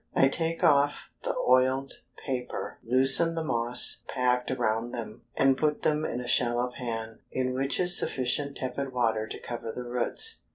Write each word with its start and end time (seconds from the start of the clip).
I 0.15 0.29
take 0.29 0.63
off 0.63 1.11
the 1.21 1.35
oiled 1.47 1.91
paper, 2.25 2.79
loosen 2.83 3.35
the 3.35 3.43
moss 3.43 4.01
packed 4.07 4.49
around 4.49 4.93
them, 4.95 5.21
and 5.35 5.55
put 5.59 5.83
them 5.83 6.05
in 6.05 6.19
a 6.19 6.27
shallow 6.27 6.71
pan, 6.71 7.19
in 7.31 7.53
which 7.53 7.79
is 7.79 7.99
sufficient 7.99 8.57
tepid 8.57 8.93
water 8.93 9.27
to 9.27 9.39
cover 9.39 9.71
the 9.71 9.83
roots. 9.83 10.39